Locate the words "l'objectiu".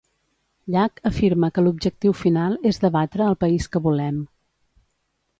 1.65-2.15